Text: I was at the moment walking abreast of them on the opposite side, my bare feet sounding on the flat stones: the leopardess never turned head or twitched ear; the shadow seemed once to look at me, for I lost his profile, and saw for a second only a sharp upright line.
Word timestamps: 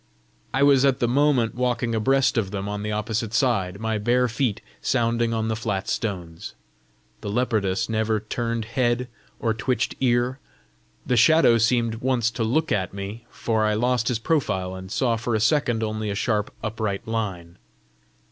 I 0.51 0.63
was 0.63 0.83
at 0.83 0.97
the 0.97 1.07
moment 1.07 1.53
walking 1.53 1.93
abreast 1.93 2.35
of 2.35 2.49
them 2.49 2.67
on 2.67 2.81
the 2.81 2.91
opposite 2.91 3.35
side, 3.35 3.79
my 3.79 3.99
bare 3.99 4.27
feet 4.27 4.59
sounding 4.81 5.31
on 5.31 5.47
the 5.47 5.55
flat 5.55 5.87
stones: 5.87 6.55
the 7.21 7.29
leopardess 7.29 7.87
never 7.87 8.19
turned 8.19 8.65
head 8.65 9.09
or 9.39 9.53
twitched 9.53 9.93
ear; 10.01 10.39
the 11.05 11.17
shadow 11.17 11.59
seemed 11.59 11.93
once 12.01 12.31
to 12.31 12.43
look 12.43 12.71
at 12.71 12.95
me, 12.95 13.27
for 13.29 13.63
I 13.63 13.75
lost 13.75 14.07
his 14.07 14.17
profile, 14.17 14.73
and 14.73 14.91
saw 14.91 15.17
for 15.17 15.35
a 15.35 15.39
second 15.39 15.83
only 15.83 16.09
a 16.09 16.15
sharp 16.15 16.51
upright 16.63 17.07
line. 17.07 17.59